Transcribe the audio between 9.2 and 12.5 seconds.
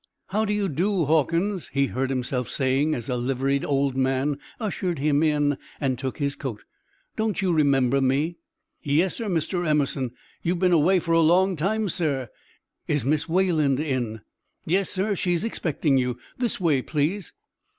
Mr. Emerson. You have been away for a long time, sir."